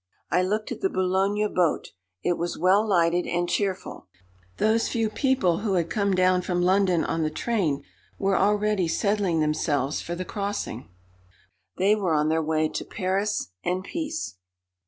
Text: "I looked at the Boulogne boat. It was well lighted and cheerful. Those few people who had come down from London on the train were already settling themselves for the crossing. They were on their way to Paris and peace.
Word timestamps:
"I 0.31 0.41
looked 0.41 0.71
at 0.71 0.81
the 0.81 0.89
Boulogne 0.89 1.53
boat. 1.53 1.89
It 2.23 2.35
was 2.35 2.57
well 2.57 2.83
lighted 2.87 3.27
and 3.27 3.47
cheerful. 3.47 4.07
Those 4.57 4.87
few 4.87 5.11
people 5.11 5.59
who 5.59 5.75
had 5.75 5.91
come 5.91 6.15
down 6.15 6.41
from 6.41 6.59
London 6.59 7.03
on 7.05 7.21
the 7.21 7.29
train 7.29 7.83
were 8.17 8.35
already 8.35 8.87
settling 8.87 9.41
themselves 9.41 10.01
for 10.01 10.15
the 10.15 10.25
crossing. 10.25 10.89
They 11.77 11.95
were 11.95 12.15
on 12.15 12.29
their 12.29 12.41
way 12.41 12.67
to 12.69 12.83
Paris 12.83 13.49
and 13.63 13.83
peace. 13.83 14.37